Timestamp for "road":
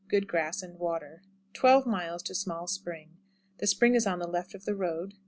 4.73-5.13